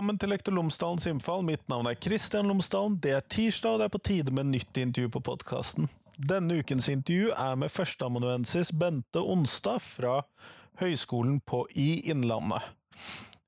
[0.00, 1.42] Velkommen til Lektor Lomsdalens innfall.
[1.44, 2.94] Mitt navn er Kristian Lomsdalen.
[3.04, 5.90] Det er tirsdag, og det er på tide med nytt intervju på podkasten.
[6.16, 10.22] Denne ukens intervju er med førsteamanuensis Bente Onstad fra
[10.80, 12.64] Høgskolen på i Innlandet.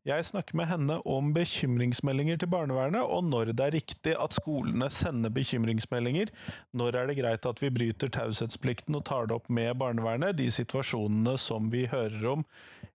[0.05, 4.91] Jeg snakker med henne om bekymringsmeldinger til barnevernet, og når det er riktig at skolene
[4.93, 6.35] sender bekymringsmeldinger.
[6.77, 10.53] Når er det greit at vi bryter taushetsplikten og tar det opp med barnevernet, de
[10.53, 12.45] situasjonene som vi hører om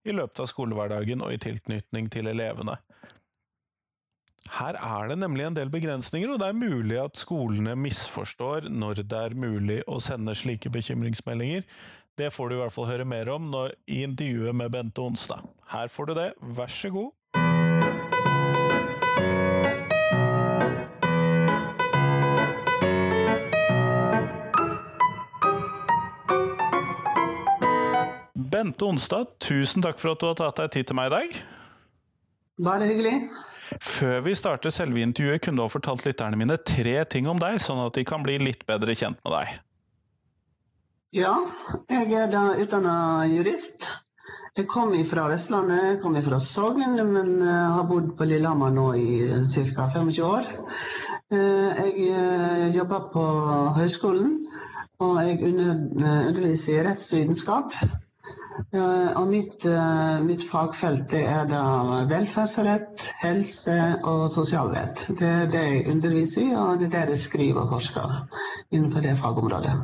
[0.05, 2.77] i løpet av skolehverdagen og i tilknytning til elevene.
[4.47, 9.03] Her er det nemlig en del begrensninger, og det er mulig at skolene misforstår når
[9.03, 11.65] det er mulig å sende slike bekymringsmeldinger.
[12.17, 15.43] Det får du i hvert fall høre mer om når, i intervjuet med Bente Onsdag.
[15.73, 17.11] Her får du det, vær så god.
[28.47, 31.37] Bente Onsdag, tusen takk for at du har tatt deg tid til meg i dag.
[32.63, 33.19] Bare hyggelig.
[33.83, 37.59] Før vi starter selve intervjuet, kunne du ha fortalt lytterne mine tre ting om deg,
[37.61, 39.55] sånn at de kan bli litt bedre kjent med deg.
[41.15, 41.33] Ja,
[41.89, 42.97] jeg er da utdanna
[43.31, 43.87] jurist.
[44.57, 48.87] Jeg kom fra Vestlandet, jeg kom fra Sogn, men eh, har bodd på Lillehammer nå
[48.97, 49.19] i
[49.75, 49.85] ca.
[49.93, 50.49] 25 år.
[51.29, 53.25] Eh, jeg eh, jobber på
[53.77, 54.39] høyskolen,
[55.03, 57.75] og jeg underviser i rettsvitenskap.
[58.57, 59.65] Og mitt,
[60.25, 61.61] mitt, fagfelt er da
[62.09, 65.05] velferdsrett, helse og sosialrett.
[65.19, 68.15] Det er det jeg underviser i, og det er det jeg skriver og forsker
[68.73, 69.75] innenfor det fagområdet.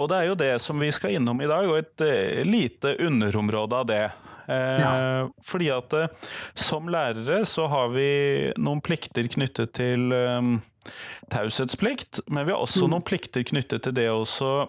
[0.00, 2.96] Og det er jo det som vi skal innom i dag, og et uh, lite
[3.02, 4.04] underområde av det.
[4.50, 5.28] Eh, ja.
[5.46, 5.94] Fordi at
[6.58, 8.08] som lærere så har vi
[8.58, 10.56] noen plikter knyttet til um,
[11.30, 12.90] taushetsplikt, men vi har også mm.
[12.90, 14.66] noen plikter knyttet til det å uh,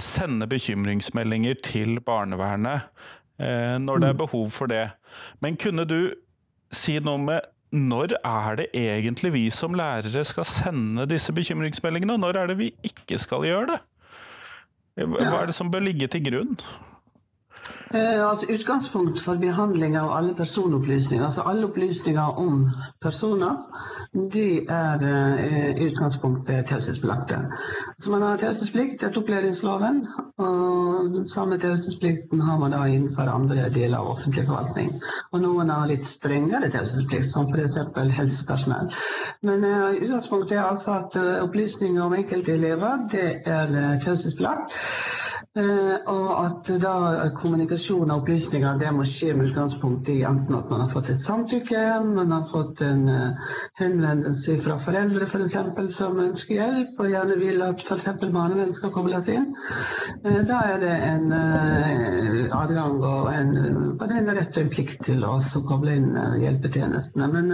[0.00, 2.88] sende bekymringsmeldinger til barnevernet
[3.36, 4.20] når det er mm.
[4.22, 4.86] behov for det.
[5.44, 5.98] Men kunne du
[6.72, 7.44] si noe med
[7.76, 12.58] når er det egentlig vi som lærere skal sende disse bekymringsmeldingene, og når er det
[12.60, 13.80] vi ikke skal gjøre det?
[15.04, 16.54] Hva er det som bør ligge til grunn?
[17.94, 22.64] Eh, altså Utgangspunkt for behandling av alle personopplysninger, altså alle opplysninger om
[23.02, 23.60] personer,
[24.32, 27.38] de er eh, utgangspunktet taushetsbelagte.
[27.98, 30.00] Så man har taushetsplikt etter opplæringsloven,
[30.42, 34.90] og samme taushetsplikten har man da innenfor andre deler av offentlig forvaltning.
[35.30, 37.78] Og noen har litt strengere taushetsplikt, som f.eks.
[38.18, 38.90] helsepersonell.
[39.46, 44.74] Men eh, utgangspunktet er altså at uh, opplysninger om enkelte elever det er taushetsbelagt.
[45.56, 50.68] Uh, og at da kommunikasjon av opplysninger det må skje med utgangspunkt i enten at
[50.68, 55.54] man har fått et samtykke, man har fått en uh, henvendelse fra foreldre f.eks.
[55.78, 58.06] For som ønsker hjelp, og gjerne vil at f.eks.
[58.20, 59.48] barnevernet skal kobles inn.
[60.26, 61.32] Uh, da er det en
[62.52, 63.56] adgang og en,
[63.96, 65.38] en rett og en plikt til å
[65.72, 66.12] koble inn
[66.42, 67.32] hjelpetjenestene.
[67.32, 67.52] Men,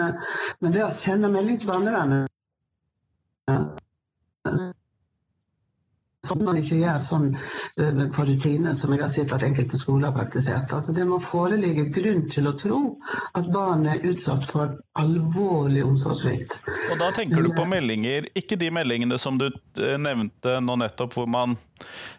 [0.58, 2.26] men, det å sende melding til barnevernet
[6.30, 10.10] at man ikke gjør sånn eh, på rutiner som jeg har sett at enkelte skoler
[10.10, 10.72] har praktisert.
[10.76, 12.80] Altså, det må foreligge grunn til å tro
[13.38, 16.58] at barn er utsatt for alvorlig omsorgssvikt.
[16.92, 21.16] Og da tenker du på meldinger, ikke de meldingene som du eh, nevnte nå nettopp,
[21.16, 21.56] hvor, man,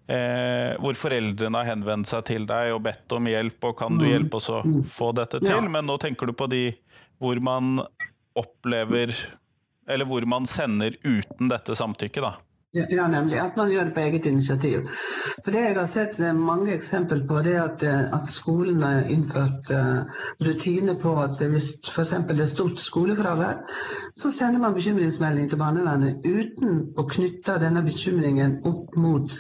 [0.09, 4.08] eh, hvor foreldrene har henvendt seg til deg og bedt om hjelp, og kan du
[4.08, 4.09] mm.
[4.09, 4.81] hjelpe oss å mm.
[4.90, 5.53] få dette til?
[5.53, 5.62] Ja.
[5.62, 6.66] Men nå tenker du på de
[7.22, 7.78] hvor man
[8.34, 9.13] opplever
[9.86, 12.34] Eller hvor man sender uten dette samtykket, da?
[12.73, 13.38] Ja, nemlig.
[13.38, 14.88] At man gjør det på eget initiativ.
[15.44, 19.09] For det Jeg har sett eh, mange eksempler på, det at, eh, at skolen har
[19.13, 20.09] innført uh,
[20.41, 22.16] rutiner på at hvis f.eks.
[22.29, 23.59] det er stort skolefravær,
[24.17, 29.38] så sender man bekymringsmelding til barnevernet uten å knytte denne bekymringen opp mot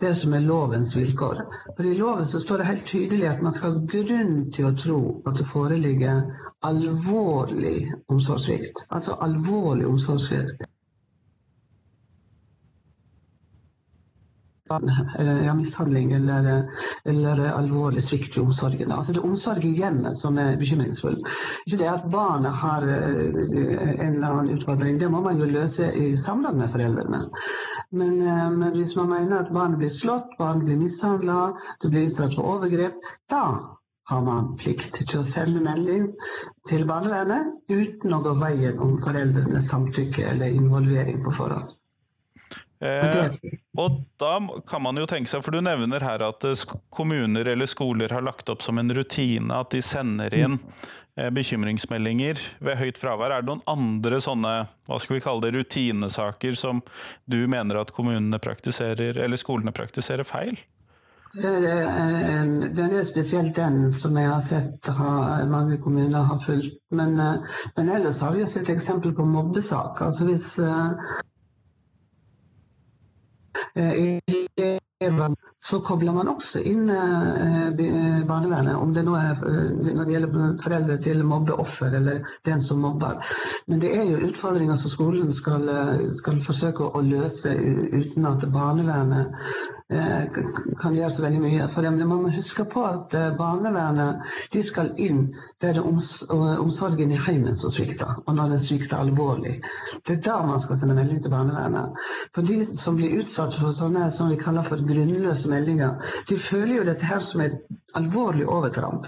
[0.00, 1.40] det som er lovens vilkår.
[1.76, 4.76] For I loven så står det helt tydelig at man skal ha grunn til å
[4.84, 6.20] tro at det foreligger
[6.60, 8.84] alvorlig omsorgssvikt.
[8.90, 10.68] Altså alvorlig omsorgssvikt
[15.44, 16.68] ja, mishandling eller,
[17.04, 18.92] eller, alvorlig svikt i omsorgen.
[18.92, 21.18] Altså det er omsorg i hjemmet som er bekymringsfull.
[21.66, 23.44] Ikke det at barnet har eh,
[23.98, 27.22] en eller annen utfordring, det må man jo løse i samråd med foreldrene.
[27.92, 31.52] Men, eh, men, hvis man mener at barnet blir slått, barnet blir mishandla,
[31.82, 32.96] det blir utsatt for overgrep,
[33.30, 33.44] da
[34.08, 36.10] har man plikt til å sende melding
[36.68, 41.72] til barnevernet uten å gå veien om foreldrenes samtykke eller involvering på forhånd.
[42.80, 43.30] Eh,
[43.78, 44.34] og da
[44.66, 48.24] kan man jo tenke seg, for du nevner her at eh, kommuner eller skoler har
[48.26, 50.58] lagt opp som en rutine at de sender inn
[51.16, 53.32] eh, bekymringsmeldinger ved høyt fravær.
[53.32, 54.54] Er det noen andre sånne
[54.90, 56.82] hva skal vi kalle det, rutinesaker som
[57.30, 60.58] du mener at kommunene praktiserer, eller skolene praktiserer feil?
[61.34, 66.76] Den er spesielt den som jeg har sett har, mange kommuner har fulgt.
[66.94, 70.12] Men, men, ellers har vi jo sett eksempel på mobbesaker.
[70.12, 70.52] Altså hvis
[75.58, 76.86] så kobler man også inn
[78.28, 83.20] barnevernet, om det nå er når det gjelder foreldre til mobbeoffer eller den som mobber.
[83.68, 85.68] Men det er jo utfordringer som skolen skal,
[86.18, 89.34] skal forsøke å løse uten at barnevernet
[90.80, 91.64] kan gjøre så veldig mye.
[91.68, 94.22] For Man må huske på at barnevernet
[94.52, 95.26] de skal inn
[95.60, 99.60] der det er omsorgen i heimen som svikter, og når den svikter alvorlig.
[100.06, 102.00] Det er da man skal sende melding til barnevernet.
[102.34, 106.78] For de som blir utsatt for sånne som vi kaller for grunnløse meldinger, de føler
[106.78, 107.60] jo dette her som et
[107.94, 109.06] alvorlig overtramp.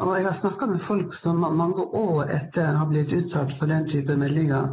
[0.00, 3.84] Og jeg har snakka med folk som mange år etter har blitt utsatt for den
[3.90, 4.70] type meldinger,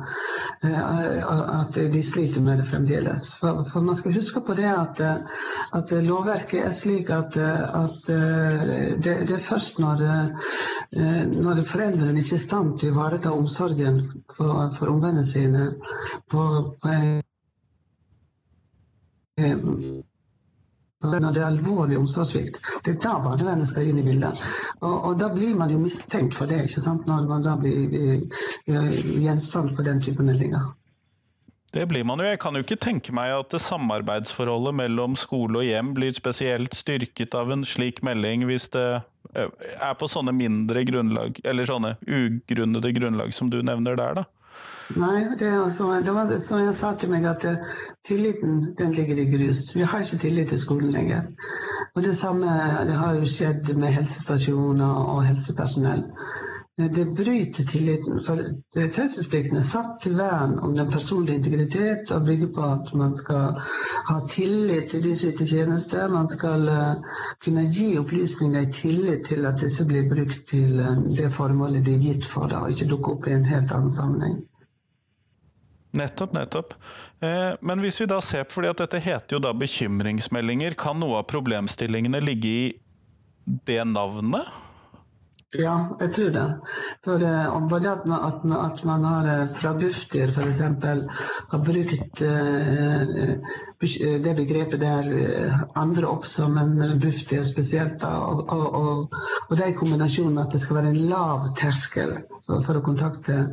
[0.64, 3.34] at de sliter med det fremdeles.
[3.42, 5.02] For, for man skal huske på det at,
[5.76, 10.06] at lovverket er slik at, at det, det, er først når,
[11.36, 14.06] når foreldrene ikke er i stand til å ivareta omsorgen
[14.38, 15.74] for, for ungene sine
[16.32, 16.48] på,
[16.80, 16.96] på
[21.04, 24.42] når det er alvorlig omsorgssvikt, det er da barnevernet skal inn i bildet.
[24.82, 27.08] Og, og, da blir man jo mistenkt for det, ikke sant?
[27.08, 28.28] når man da blir
[28.68, 30.74] gjenstand for den type meldinger.
[31.70, 32.26] Det blir man jo.
[32.26, 37.38] Jeg kan jo ikke tenke meg at samarbeidsforholdet mellom skole og hjem blir spesielt styrket
[37.38, 38.88] av en slik melding, hvis det
[39.38, 44.26] er på sånne mindre grunnlag, eller sånne ugrunnede grunnlag som du nevner der, da.
[44.96, 47.74] Nei, det, altså, det var som jeg sa til meg, at uh,
[48.08, 49.76] tilliten den ligger i grus.
[49.76, 51.28] Vi har ikke tillit til skolen lenger.
[51.96, 52.46] Og Det samme
[52.88, 56.04] det har jo skjedd med helsestasjoner og helsepersonell.
[56.80, 58.24] Det bryter tilliten.
[58.24, 58.42] for
[58.74, 63.60] Taushetsplikten er satt til vern om den personlige integritet og bygger på at man skal
[64.10, 66.08] ha tillit til de som yter tjenester.
[66.08, 70.96] Man skal uh, kunne gi opplysninger i tillit til at disse blir brukt til uh,
[71.18, 73.92] det formålet de er gitt for, da, og ikke dukke opp i en helt annen
[73.92, 74.40] sammenheng.
[75.92, 76.74] Nettopp, nettopp.
[77.20, 81.00] Eh, men hvis vi da ser på, fordi at dette heter jo da bekymringsmeldinger, kan
[81.02, 82.66] noe av problemstillingene ligge i
[83.66, 84.50] det navnet?
[85.58, 86.46] Ja, jeg tror det.
[87.02, 90.60] For uh, både at man, at, man, at man, har uh, fra Bufdir f.eks.
[91.50, 95.08] har brukt uh, det begrepet der
[95.80, 98.02] andre også, men Bufdir spesielt.
[98.02, 99.14] Da, og, og,
[99.50, 102.84] og, det i kombinasjon med at det skal være en lav terskel for, for å
[102.84, 103.46] kontakte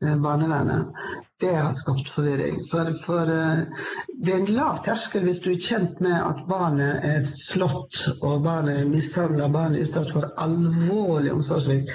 [0.00, 0.92] barnevernet
[1.40, 2.62] det har skapt forvirring.
[2.70, 7.26] For, for det er en lav terskel hvis du er kjent med at barnet er
[7.28, 11.92] slått, og barnet er mishandla, barnet er utsatt for alvorlig omsorgssvikt.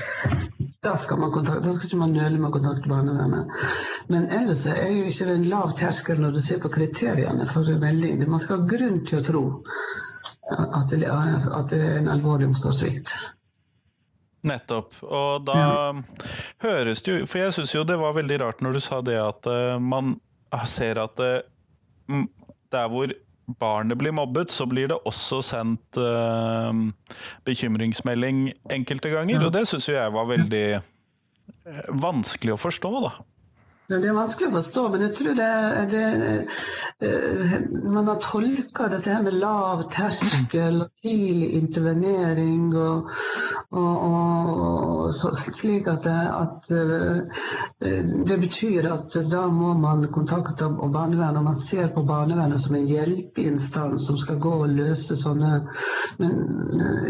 [0.81, 3.51] Da skal man kontakte, da skal ikke man nøle med å kontakte barnevernet.
[4.09, 7.69] Men ellers er jo ikke det en lav terskel når du ser på kriteriene for
[7.83, 8.23] melding.
[8.25, 9.43] Man skal ha grunn til å tro
[10.49, 13.13] at det, at det er en alvorlig omsorgssvikt.
[14.49, 14.97] Nettopp.
[15.05, 15.71] Og da ja.
[16.65, 19.19] høres det jo For jeg syns jo det var veldig rart når du sa det
[19.21, 20.15] at uh, man
[20.65, 22.23] ser at uh,
[22.73, 23.13] der hvor
[23.59, 26.71] barnet blir mobbet, så blir det også sendt uh,
[27.47, 29.39] bekymringsmelding enkelte ganger.
[29.39, 29.47] Ja.
[29.47, 30.65] Og det syns jo jeg var veldig
[32.01, 33.11] vanskelig å forstå, da.
[33.91, 35.47] Det er vanskelig å forstå, men jeg tror det,
[35.91, 36.03] det
[37.91, 43.09] Man har tolka dette her med lav terskel og tidlig intervenering og,
[43.73, 51.41] og, og så, slik at, at det, betyr at da må man kontakte barnevernet.
[51.41, 55.51] Og man ser på barnevernet som en hjelpeinstans som skal gå og løse sånne,
[56.21, 56.37] men,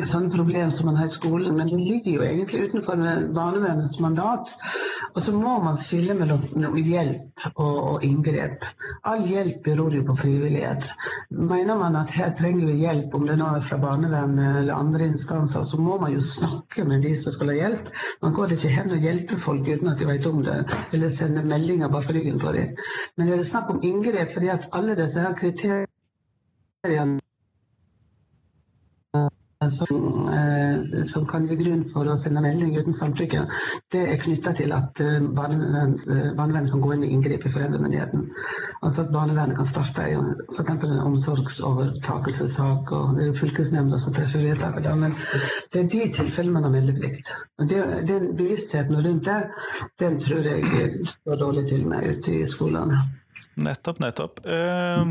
[0.08, 1.54] sånne problemer som man har i skolen.
[1.60, 4.56] Men det ligger jo egentlig utenfor barnevernets mandat.
[5.12, 6.48] Og så må man skille mellom
[6.80, 8.66] hjelp og, og, inngrep.
[9.08, 10.88] All hjelp beror jo på frivillighet.
[11.30, 15.10] Mener man at her trenger vi hjelp, om det nå er fra barnevernet eller andre
[15.12, 17.90] instanser, så må man jo snakke med de som skal ha hjelp.
[18.22, 20.60] Man går ikke hen og hjelper folk uten at de vet om det,
[20.92, 22.76] eller sender meldinger bak ryggen på dem.
[23.18, 27.21] Men det er snakk om inngrep fordi at alle disse kriteriene
[29.72, 33.46] som, eh, som, kan gi grunn for å sende melding uten samtykke,
[33.94, 37.54] det er knytta til at eh, barnevernet, eh, barnevernet, kan gå inn og inngripe i
[37.54, 38.28] foreldremyndigheten.
[38.82, 40.74] Altså at barnevernet kan starte f.eks.
[40.74, 44.92] en omsorgsovertakelsessak, og det er jo fylkesnemnda som treffer vedtaket.
[45.00, 45.16] Men
[45.74, 47.34] det er de tilfellene man har meldeplikt.
[47.62, 49.40] Den bevisstheten rundt det,
[50.02, 53.04] den tror jeg står dårlig til med ute i skolene.
[53.54, 54.46] Nettopp, nettopp.
[54.46, 55.06] Eh,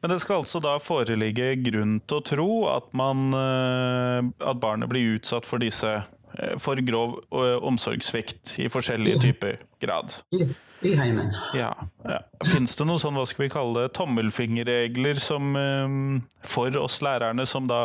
[0.00, 4.90] men det skal altså da foreligge grunn til å tro at, man, eh, at barnet
[4.92, 10.14] blir utsatt for disse eh, for grov omsorgssvikt i forskjellige typer grad.
[10.80, 11.34] i heimen.
[11.54, 11.74] Ja.
[12.06, 12.20] ja.
[12.46, 15.50] Fins det noen sånn, hva skal vi kalle det, tommelfingerregler som,
[16.46, 17.82] for oss lærerne som da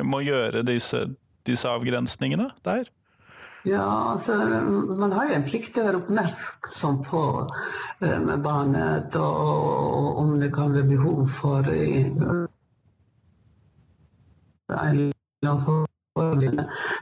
[0.00, 1.02] må gjøre disse,
[1.44, 2.88] disse avgrensningene der?
[3.68, 4.38] Ja, altså
[4.96, 7.20] Man har jo en plikt til å være oppmerksom på
[8.02, 12.46] uh, barnet, og, om det kan være behov for uh,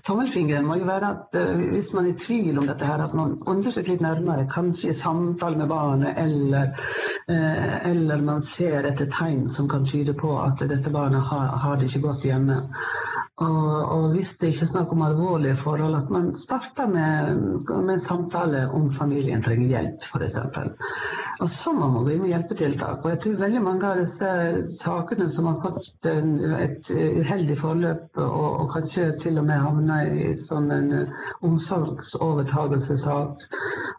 [0.07, 3.15] Tommelfingeren må jo være at uh, hvis man er i tvil om dette, her, at
[3.19, 6.73] man undersøker litt nærmere, kanskje i samtale med barnet, eller,
[7.29, 11.91] eller man ser etter tegn som kan tyde på at dette barnet har, har det
[11.91, 12.63] ikke godt hjemme.
[13.39, 17.37] Og, og, hvis det ikke er snakk om alvorlige forhold, at man starter med,
[17.71, 20.39] med en samtale om familien trenger hjelp, f.eks.
[21.39, 23.05] Og så må man gå inn med hjelpetiltak.
[23.05, 24.31] Og jeg tror veldig mange av disse
[24.73, 30.33] sakene som har fått et uheldig forløp, og, og kanskje til og med havna i
[30.41, 30.91] som en
[31.47, 33.47] omsorgsovertagelsessak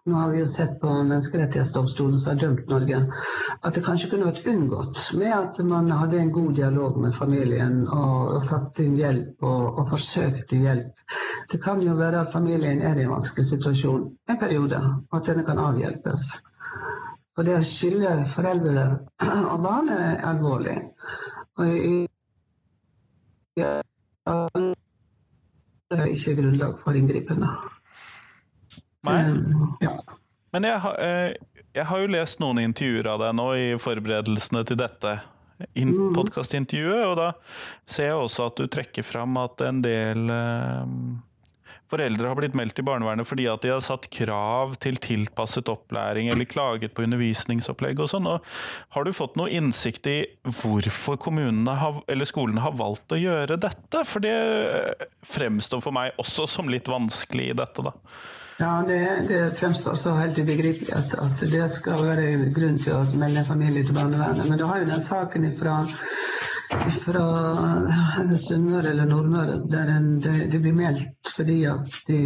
[0.10, 3.00] Nå har vi jo sett på Menneskerettighetsdomstolen som har dømt Norge,
[3.62, 7.84] at det kanskje kunne vært unngått med at man hadde en god dialog med familien
[7.86, 11.04] og, og satt inn hjelp og, og forsøkte hjelp.
[11.52, 14.82] Det kan jo være at familien er i en vanskelig situasjon en periode,
[15.12, 16.26] og at denne kan avhjelpes.
[17.40, 18.82] Og det å skille foreldre
[19.24, 20.76] og barn er alvorlig.
[21.56, 21.70] Og
[23.56, 23.68] det
[25.96, 27.48] er ikke grunnlag for inngripende.
[29.08, 29.22] Nei.
[29.86, 29.94] Ja.
[30.52, 31.32] Men jeg har, eh,
[31.78, 35.16] jeg har, jo lest noen intervjuer av deg nå i forberedelsene til dette
[35.78, 36.12] mm.
[36.18, 37.30] podkastintervjuet, og da
[37.88, 40.84] ser jeg også at du trekker fram at en del eh,
[41.92, 46.30] foreldre har blitt meldt til barnevernet fordi at de har satt krav til tilpasset opplæring
[46.32, 48.30] eller klaget på undervisningsopplegg og sånn.
[48.96, 53.60] Har du fått noe innsikt i hvorfor kommunene har, eller skolene har valgt å gjøre
[53.62, 54.04] dette?
[54.08, 54.36] For det
[55.28, 57.96] fremstår for meg også som litt vanskelig i dette, da.
[58.60, 63.06] Ja, det, det fremstår så helt ubegripelig at, at, det skal være grunn til å
[63.16, 64.50] melde familie til barnevernet.
[64.52, 65.78] Men du har jo den saken ifra
[67.04, 67.26] fra
[68.38, 72.20] Sunnmøre eller Nordmøre, der de, de, ble meldt fordi at de,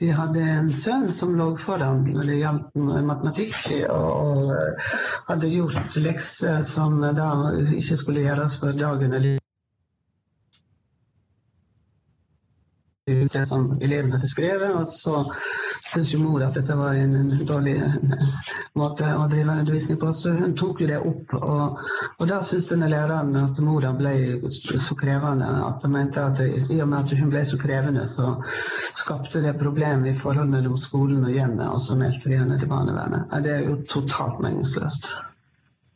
[0.00, 2.80] de, hadde en sønn som lå foran når det gjaldt
[3.10, 4.54] matematikk, og, og
[5.30, 7.30] hadde gjort lekser som da
[7.74, 9.41] ikke skulle gjøres for dagen eller
[13.48, 15.22] som elevene hadde skrevet, og så
[15.82, 17.74] syntes jo mor at dette var en, en dårlig
[18.78, 21.34] måte å drive undervisning på, så hun tok jo det opp.
[21.38, 21.80] Og,
[22.18, 24.14] og da syntes denne læreren at mora ble
[24.52, 28.36] så krevende at hun mente at i og med at hun ble så krevende, så
[28.94, 32.70] skapte det problemer i forhold mellom skolen og hjemmet, og så meldte de henne til
[32.70, 33.28] barnevernet.
[33.44, 35.10] Det er jo totalt meningsløst.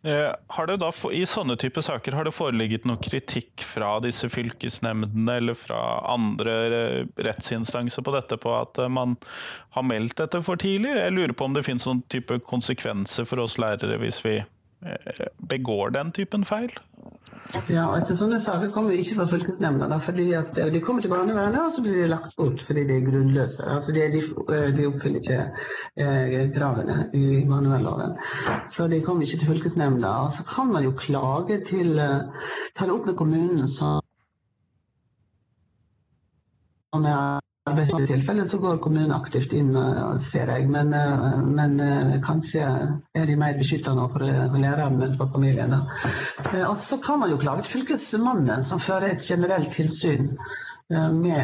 [0.06, 4.28] Eh, har det da, I sånne type saker har det foreligget noe kritikk fra disse
[4.30, 5.80] fylkesnemndene eller fra
[6.12, 9.16] andre eh, rettsinstanser på dette, på at eh, man
[9.74, 10.92] har meldt dette for tidlig?
[10.94, 14.36] Jeg lurer på om det finnes noen type konsekvenser for oss lærere hvis vi
[15.38, 16.72] begår den typen feil?
[17.70, 19.98] Ja, etter sånne saker kommer de ikke fra fylkesnemnda.
[20.02, 23.06] fordi at De kommer til barnevernet, og så blir de lagt bort fordi de er
[23.06, 23.62] grunnløse.
[23.62, 24.22] Altså De, de,
[24.76, 25.38] de oppfyller ikke
[26.02, 28.16] eh, kravene i barnevernloven.
[28.68, 30.10] Så de kommer ikke til fylkesnemnda.
[30.26, 32.20] Og så kan man jo klage til eh,
[32.74, 34.02] Ta det opp med kommunen som
[37.06, 39.72] er i tilfelle så går kommunen aktivt inn,
[40.22, 40.68] ser jeg.
[40.70, 45.74] Men, eh, men eh, kanskje er de mer beskytta nå for læreren enn for familien.
[45.74, 50.30] Eh, og så kan man jo klage til Fylkesmannen, som fører et generelt tilsyn
[50.86, 51.42] med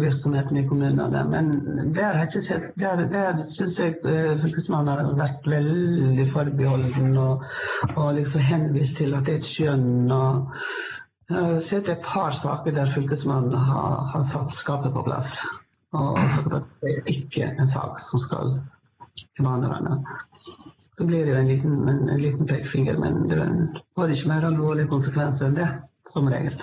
[0.00, 1.20] virksomheten i kommunene.
[1.28, 1.50] Men
[1.92, 2.16] der,
[2.80, 3.98] der, der syns jeg
[4.40, 7.44] Fylkesmannen har vært veldig forbeholden og,
[7.92, 10.16] og liksom henvist til at det er et skjønn.
[11.64, 15.36] Sett et par saker der Fylkesmannen har, har satt skapet på plass.
[15.92, 18.54] Og sagt at det er ikke en sak som skal
[19.18, 20.06] til barnevernet.
[20.78, 23.40] Så blir det jo en liten, en, en liten pekefinger, men det
[23.96, 25.68] får ikke mer alvorlige konsekvenser enn det,
[26.08, 26.56] som regel.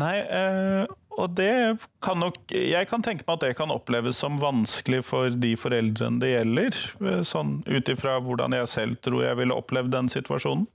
[0.00, 0.84] Nei, eh,
[1.18, 5.32] og det kan nok Jeg kan tenke meg at det kan oppleves som vanskelig for
[5.32, 6.78] de foreldrene det gjelder.
[7.04, 10.66] Eh, sånn ut ifra hvordan jeg selv tror jeg ville opplevd den situasjonen.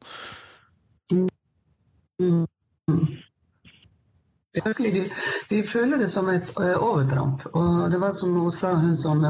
[4.57, 5.09] De,
[5.49, 7.43] de, føler det som et uh, overtramp.
[7.51, 9.21] Og det var som hun sa, hun som,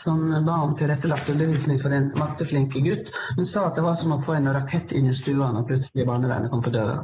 [0.00, 3.10] som ba om tilrettelagt undervisning for en matteflink gutt.
[3.36, 6.08] Hun sa at det var som å få en rakett inn i stua når plutselig
[6.08, 7.02] barnevernet kom på døra.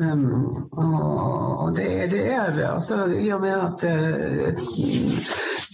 [0.00, 0.54] Um,
[1.60, 2.56] og det, det, er.
[2.70, 4.60] Altså, I og med at uh,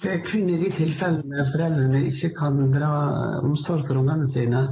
[0.02, 2.90] det er kun i de tilfellene foreldrene ikke kan dra
[3.47, 4.64] omsorg for ungene sine,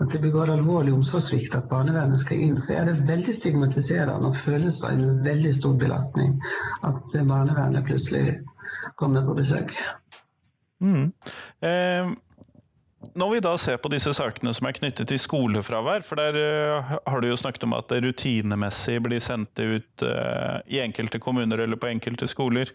[0.00, 4.38] at det begår alvorlig omsorgssvikt, at barnevernet skal inn, så er det veldig stigmatiserende og
[4.44, 6.38] føles som en veldig stor belastning
[6.88, 8.38] at barnevernet plutselig
[8.98, 9.74] kommer på besøk.
[10.82, 11.12] Mm.
[11.62, 12.14] Eh,
[13.18, 16.94] når vi da ser på disse sakene som er knyttet til skolefravær, for der uh,
[17.06, 21.64] har du jo snakket om at det rutinemessig blir sendt ut uh, i enkelte kommuner
[21.64, 22.72] eller på enkelte skoler.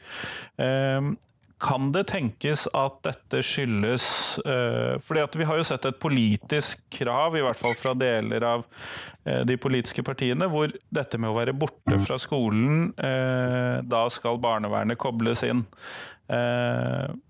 [0.60, 1.16] Uh,
[1.58, 4.06] kan det tenkes at dette skyldes
[4.46, 8.46] uh, fordi at vi har jo sett et politisk krav, i hvert fall fra deler
[8.46, 14.06] av uh, de politiske partiene, hvor dette med å være borte fra skolen, uh, da
[14.14, 15.66] skal barnevernet kobles inn.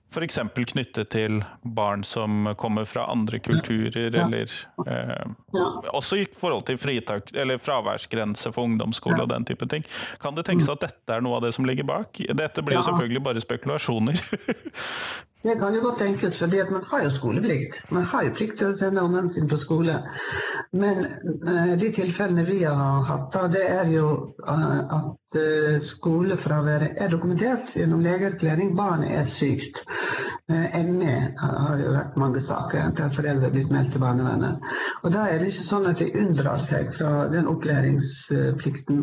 [0.07, 0.39] F.eks.
[0.55, 4.25] knyttet til barn som kommer fra andre kulturer, ja.
[4.25, 4.51] eller
[4.87, 5.65] eh, ja.
[5.91, 9.25] også i forhold til fritak, eller fraværsgrense for ungdomsskole ja.
[9.27, 9.83] og den type ting.
[10.23, 12.23] Kan det tenkes at dette er noe av det som ligger bak?
[12.39, 14.21] Dette blir jo selvfølgelig bare spekulasjoner.
[15.43, 17.81] det kan jo godt tenkes, for man har jo skoleplikt.
[17.91, 19.99] Man har jo plikt til å sende ungene sine på skole.
[20.73, 24.09] Men uh, de tilfellene vi har hatt, da, det er jo
[24.43, 28.73] uh, at uh, skolefraværet er dokumentert gjennom legeerklæring.
[28.75, 29.85] Barnet er sykt.
[30.49, 34.61] ME har jo vært mange saker der foreldre er blitt meldt til barnevernet.
[35.03, 39.01] Og Da er det ikke sånn at de unndrar seg fra den opplæringsplikten,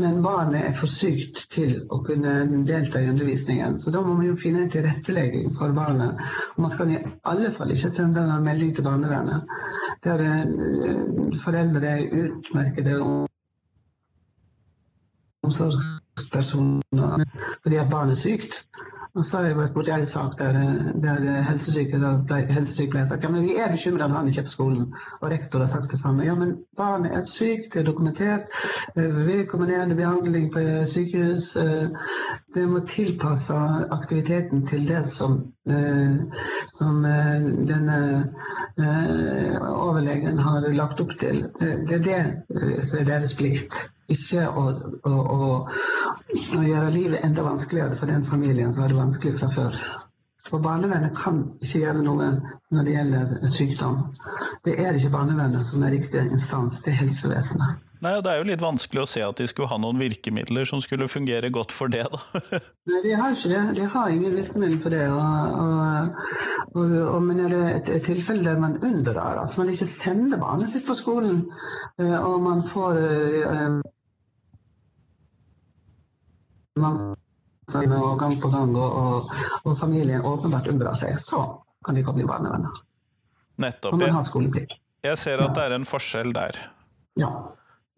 [0.00, 3.76] men barnet er for sykt til å kunne delta i undervisningen.
[3.76, 6.16] Så da må man jo finne en tilrettelegging for barnet.
[6.56, 9.52] Og man skal i alle fall ikke sende en melding til barnevernet.
[10.00, 10.24] Der
[11.44, 12.96] foreldre er utmerkede
[15.44, 17.24] omsorgspersoner
[17.62, 18.62] fordi at barnet er sykt.
[19.14, 20.56] Og så har jeg vært borti en sak der,
[21.02, 24.84] der helsesykepleier har sagt men vi er bekymra når han ikke er på skolen.
[25.20, 26.24] Og rektor har sagt det samme.
[26.24, 28.54] Ja, men barnet er sykt, det er dokumentert.
[28.94, 31.56] Eh, Vedkommende behandling på sykehus.
[31.56, 31.90] Eh,
[32.54, 33.54] det må tilpasse
[33.90, 36.16] aktiviteten til det som, eh,
[36.78, 37.02] som
[37.66, 38.00] denne
[39.70, 41.48] overlegen har lagt opp til.
[41.58, 43.90] Det er det som er deres plikt.
[44.10, 44.66] Ikke å,
[45.06, 45.50] å, å,
[46.58, 49.82] å gjøre livet enda vanskeligere for den familien som har det vanskelig fra før.
[50.48, 52.30] For barnevernet kan ikke gjøre noe
[52.74, 54.00] når det gjelder sykdom.
[54.66, 57.86] Det er ikke barnevernet som er riktig instans, det er helsevesenet.
[58.00, 60.64] Nei, og Det er jo litt vanskelig å se at de skulle ha noen virkemidler
[60.68, 62.20] som skulle fungere godt for det, da.
[62.88, 63.64] Nei, de har ikke det.
[63.76, 65.02] De har ingen virkemidler for det.
[65.12, 66.22] Og,
[66.72, 70.40] og, og, men er det et, et, tilfelle der man unndrar, altså man ikke sender
[70.40, 71.44] barnet sitt på skolen,
[72.00, 73.76] eh, og man får uh,
[76.84, 79.30] og gang på gang, og,
[79.64, 81.44] og, familien åpenbart unndrar seg, så
[81.86, 82.82] kan de komme i barnevenner.
[83.60, 83.98] Nettopp.
[84.00, 84.76] Man har skoleplikt.
[85.04, 86.58] Jeg ser at det er en forskjell der.
[87.20, 87.30] Ja.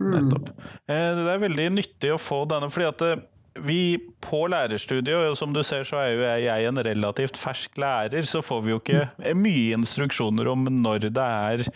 [0.03, 0.14] Mm.
[0.16, 0.51] Nettopp.
[0.90, 3.25] Eh, det er veldig nyttig å få denne, fordi at eh,
[3.62, 8.25] vi på lærerstudiet, og som du ser så er jo jeg en relativt fersk lærer,
[8.29, 11.66] så får vi jo ikke mye instruksjoner om når det er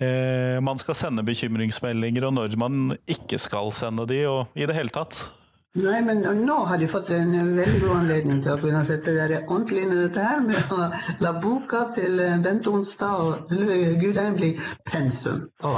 [0.00, 4.76] eh, man skal sende bekymringsmeldinger, og når man ikke skal sende de, og i det
[4.78, 5.22] hele tatt.
[5.78, 9.44] Nei, men nå har de fått en veldig god anledning til å kunne sette dere
[9.44, 10.88] ordentlig inn i dette her med å
[11.22, 13.52] la boka til Bent Onsdag og
[14.00, 14.48] Gudheim bli
[14.90, 15.76] pensum på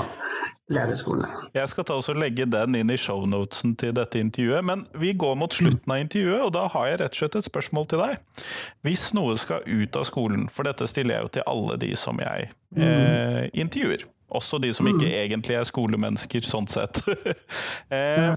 [0.72, 1.26] lærerskolen.
[1.52, 5.36] Jeg skal ta og legge den inn i shownotesen til dette intervjuet, men vi går
[5.36, 8.46] mot slutten av intervjuet, og da har jeg rett og slett et spørsmål til deg.
[8.86, 12.22] Hvis noe skal ut av skolen, for dette stiller jeg jo til alle de som
[12.22, 15.18] jeg eh, intervjuer, også de som ikke mm.
[15.26, 17.02] egentlig er skolemennesker sånn sett.
[17.92, 18.32] eh,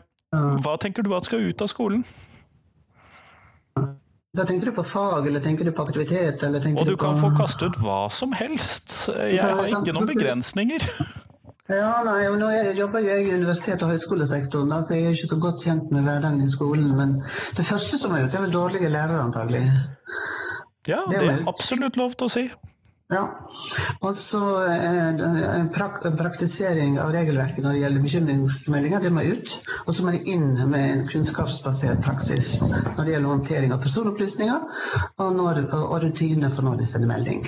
[0.63, 2.05] hva tenker du at skal ut av skolen?
[4.35, 6.43] Da tenker du på fag, eller tenker du på aktivitet?
[6.43, 9.07] eller tenker og du kan få kaste ut hva som helst.
[9.15, 10.83] Jeg har ikke noen begrensninger.
[11.71, 15.63] Ja, nei, nå jobber jeg i universitet- og høyskolesektoren, så jeg er ikke så godt
[15.65, 16.91] kjent med hverdagen i skolen.
[16.97, 17.15] Men
[17.57, 19.63] det første som er gjort, er vel dårlige lærere, antagelig.
[20.85, 22.45] Ja, det er absolutt lov til å si.
[23.13, 23.21] Ja.
[24.01, 29.51] Og så eh, prak praktisering av regelverket når det gjelder bekymringsmeldinger, det må ut.
[29.85, 34.65] Og så må det inn med en kunnskapsbasert praksis når det gjelder håndtering av personopplysninger,
[35.21, 37.45] og, når, og rutiner for når de sender melding.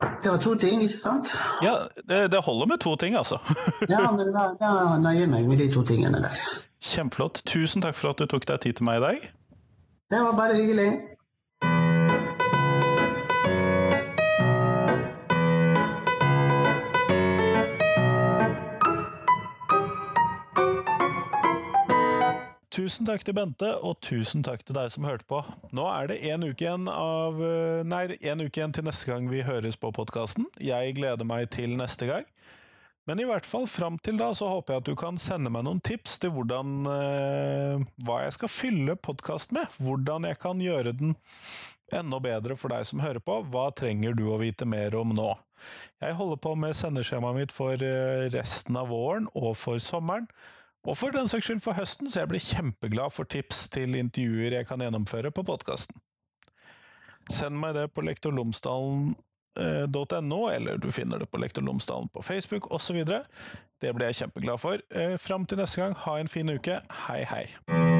[0.00, 1.32] Det var to ting, ikke sant?
[1.64, 1.74] Ja,
[2.08, 3.38] det, det holder med to ting, altså.
[3.92, 6.40] ja, men da, da nøyer jeg meg med de to tingene der.
[6.84, 7.42] Kjempeflott.
[7.48, 9.28] Tusen takk for at du tok deg tid til meg i dag.
[10.12, 11.15] Det var bare hyggelig.
[22.76, 25.38] Tusen takk til Bente, og tusen takk til deg som hørte på.
[25.72, 29.30] Nå er det én uke igjen av eh, Nei, en uke igjen til neste gang
[29.30, 30.44] vi høres på podkasten.
[30.60, 32.26] Jeg gleder meg til neste gang.
[33.08, 35.64] Men i hvert fall fram til da så håper jeg at du kan sende meg
[35.64, 39.80] noen tips til hvordan eh, Hva jeg skal fylle podkasten med.
[39.80, 41.16] Hvordan jeg kan gjøre den
[41.96, 43.38] enda bedre for deg som hører på.
[43.54, 45.30] Hva trenger du å vite mer om nå?
[46.04, 50.28] Jeg holder på med sendeskjemaet mitt for eh, resten av våren og for sommeren.
[50.86, 54.52] Og for den saks skyld for høsten, så jeg blir kjempeglad for tips til intervjuer
[54.54, 55.96] jeg kan gjennomføre på podkasten.
[57.26, 63.02] Send meg det på lektorlomsdalen.no, eller du finner det på Lektorlomsdalen på Facebook osv.
[63.82, 64.78] Det blir jeg kjempeglad for.
[65.18, 66.80] Fram til neste gang, ha en fin uke.
[67.08, 67.95] Hei, hei.